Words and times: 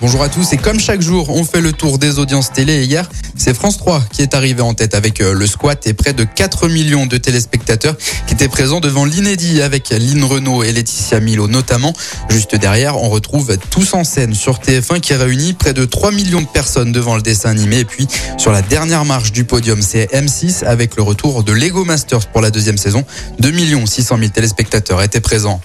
Bonjour 0.00 0.22
à 0.22 0.28
tous 0.28 0.52
et 0.52 0.56
comme 0.56 0.80
chaque 0.80 1.00
jour, 1.00 1.30
on 1.30 1.44
fait 1.44 1.60
le 1.60 1.72
tour 1.72 1.98
des 1.98 2.18
audiences 2.18 2.52
télé 2.52 2.74
et 2.74 2.84
hier, 2.84 3.08
c'est 3.36 3.54
France 3.54 3.78
3 3.78 4.02
qui 4.12 4.22
est 4.22 4.34
arrivé 4.34 4.60
en 4.60 4.74
tête 4.74 4.94
avec 4.94 5.20
euh, 5.20 5.32
le 5.32 5.46
squat 5.46 5.86
et 5.86 5.94
près 5.94 6.12
de 6.12 6.24
4 6.24 6.68
millions 6.68 7.06
de 7.06 7.16
téléspectateurs 7.16 7.96
qui 8.26 8.34
étaient 8.34 8.48
présents 8.48 8.80
devant 8.80 9.04
l'inédit 9.04 9.62
avec 9.62 9.90
Lynn 9.90 10.24
Renault 10.24 10.64
et 10.64 10.72
Laetitia 10.72 11.20
Milo 11.20 11.46
notamment. 11.46 11.94
Juste 12.28 12.56
derrière, 12.56 12.96
on 13.00 13.08
retrouve 13.08 13.56
Tous 13.70 13.94
en 13.94 14.02
scène 14.02 14.34
sur 14.34 14.58
TF1 14.58 15.00
qui 15.00 15.14
réunit 15.14 15.52
près 15.52 15.72
de 15.72 15.84
3 15.84 16.10
millions 16.10 16.42
de 16.42 16.48
personnes 16.48 16.90
devant 16.90 17.14
le 17.14 17.22
dessin 17.22 17.50
animé 17.50 17.78
et 17.80 17.84
puis 17.84 18.08
sur 18.36 18.50
la 18.50 18.62
dernière 18.62 19.04
marche 19.04 19.30
du 19.30 19.44
podium, 19.44 19.80
c'est 19.80 20.12
M6 20.12 20.64
avec 20.64 20.96
le 20.96 21.02
retour 21.02 21.44
de 21.44 21.52
Lego 21.52 21.84
Masters 21.84 22.26
pour 22.26 22.40
la 22.40 22.50
deuxième 22.50 22.78
saison. 22.78 23.04
2 23.38 23.52
600 23.86 24.18
000 24.18 24.30
téléspectateurs 24.30 25.02
étaient 25.02 25.20
présents. 25.20 25.60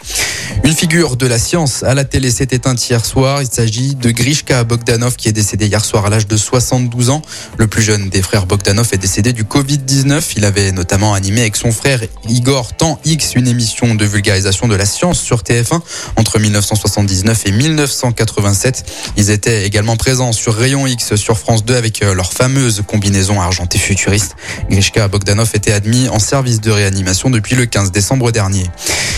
Une 0.64 0.73
figure 0.73 1.16
de 1.18 1.25
la 1.25 1.39
science 1.39 1.84
à 1.84 1.94
la 1.94 2.04
télé 2.04 2.32
s'est 2.32 2.50
éteinte 2.52 2.88
hier 2.88 3.04
soir. 3.05 3.41
Il 3.41 3.50
s'agit 3.50 3.96
de 3.96 4.12
Grishka 4.20 4.66
Bogdanov 4.66 5.16
qui 5.16 5.30
est 5.30 5.32
décédé 5.32 5.68
hier 5.68 5.84
soir 5.84 6.05
à 6.05 6.09
l'âge 6.09 6.27
de 6.27 6.36
72 6.36 7.10
ans. 7.10 7.22
Le 7.58 7.68
plus 7.68 7.82
jeune 7.82 8.10
des 8.10 8.22
frères 8.22 8.48
Bogdanov 8.48 8.90
est 8.91 8.98
décédé 8.98 9.32
du 9.32 9.46
Covid-19. 9.46 10.34
Il 10.36 10.44
avait 10.44 10.73
notamment 10.73 11.14
animé 11.14 11.40
avec 11.40 11.55
son 11.55 11.72
frère 11.72 12.02
Igor 12.27 12.76
Temps 12.76 13.00
X 13.05 13.36
une 13.36 13.48
émission 13.48 13.96
de 13.96 14.04
vulgarisation 14.04 14.68
de 14.68 14.76
la 14.76 14.86
science 14.86 15.22
sur 15.22 15.44
TF1 15.44 15.80
entre 16.18 16.38
1979 16.38 17.44
et 17.46 17.52
1987. 17.54 18.84
Ils 19.16 19.30
étaient 19.30 19.66
également 19.66 19.96
présents 19.96 20.34
sur 20.34 20.54
Rayon 20.54 20.86
X 20.86 21.16
sur 21.16 21.38
France 21.38 21.63
2 21.63 21.77
avec 21.77 22.04
euh, 22.04 22.13
leur 22.13 22.34
fameuse 22.34 22.84
combinaison 22.86 23.40
argentée 23.40 23.80
futuriste. 23.80 24.36
Grishka 24.70 25.08
Bogdanov 25.08 25.52
était 25.54 25.72
admis 25.72 26.10
en 26.10 26.20
service 26.20 26.60
de 26.60 26.72
réanimation 26.72 27.30
depuis 27.30 27.55
le 27.55 27.66
15 27.66 27.94
décembre 27.94 28.34
dernier. 28.34 28.66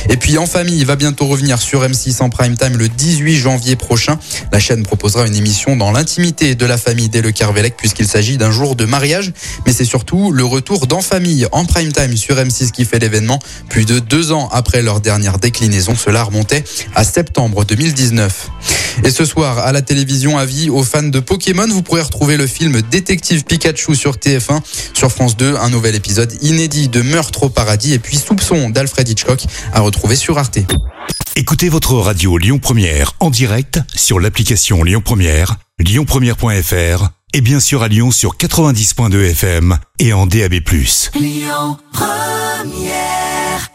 Et 0.10 0.18
puis 0.18 0.38
en 0.38 0.46
famille, 0.46 0.80
il 0.80 0.86
va 0.86 0.96
bientôt 0.96 1.28
revenir 1.28 1.62
sur 1.62 1.84
M6 1.84 2.22
en 2.22 2.30
prime 2.30 2.58
time 2.58 2.78
le 2.78 2.88
18 2.90 3.36
janvier 3.36 3.76
prochain. 3.76 4.18
La 4.52 4.59
chaîne 4.59 4.84
proposera 4.84 5.28
une 5.28 5.36
émission 5.36 5.75
dans 5.75 5.92
l'intimité 5.92 6.56
de 6.56 6.66
la 6.66 6.78
famille 6.78 7.09
dès 7.09 7.22
le 7.22 7.31
Kervelec 7.31 7.78
puisqu'il 7.78 8.08
s'agit 8.08 8.38
d'un 8.38 8.52
jour 8.52 8.75
de 8.75 8.86
mariage. 8.86 9.31
Mais 9.66 9.73
c'est 9.73 9.86
surtout 9.86 10.31
le 10.31 10.44
retour 10.44 10.88
d'En 10.88 11.02
Famille 11.02 11.48
en 11.52 11.66
prime 11.66 11.92
time 11.92 12.17
sur 12.17 12.36
M6 12.36 12.72
qui 12.72 12.86
fait 12.86 13.00
l'événement. 13.00 13.40
Plus 13.70 13.86
de 13.86 14.00
deux 14.00 14.31
ans 14.31 14.50
après 14.52 14.81
leur 14.81 15.02
dernière 15.02 15.40
déclinaison, 15.40 15.95
cela 15.95 16.23
remontait 16.23 16.64
à 16.95 17.03
septembre 17.03 17.66
2019. 17.66 18.50
Et 19.03 19.11
ce 19.11 19.25
soir, 19.25 19.59
à 19.59 19.72
la 19.72 19.81
télévision, 19.81 20.38
avis 20.38 20.70
aux 20.70 20.84
fans 20.84 21.03
de 21.03 21.20
Pokémon, 21.20 21.67
vous 21.67 21.81
pourrez 21.81 22.02
retrouver 22.02 22.38
le 22.38 22.47
film 22.47 22.81
Détective 22.81 23.44
Pikachu 23.44 23.95
sur 23.95 24.16
TF1. 24.16 24.61
Sur 24.94 25.11
France 25.11 25.38
2, 25.38 25.56
un 25.56 25.70
nouvel 25.70 25.95
épisode 25.95 26.34
inédit 26.42 26.88
de 26.88 27.02
Meurtre 27.02 27.44
au 27.44 27.50
paradis 27.50 27.94
et 27.94 28.00
puis 28.00 28.17
Soupçon 28.17 28.69
d'Alfred 28.69 29.08
Hitchcock 29.08 29.44
à 29.73 29.81
retrouver 29.81 30.16
sur 30.16 30.38
Arte. 30.38 30.59
Écoutez 31.36 31.69
votre 31.69 31.95
radio 31.95 32.38
Lyon 32.38 32.59
Première 32.59 33.14
en 33.19 33.30
direct 33.30 33.80
sur 33.95 34.19
l'application 34.19 34.84
Lyon 34.84 35.02
Première, 35.03 35.56
lyonpremière.fr 35.80 37.09
et 37.34 37.42
bien 37.42 37.59
sûr 37.59 37.84
à 37.84 37.88
Lyon 37.88 38.12
sur 38.12 38.36
90.2 38.36 39.31
FM 39.31 39.78
et 40.00 40.14
en 40.14 40.28
DAB+. 40.28 40.56
Lyon 41.16 41.78
Première 41.94 43.72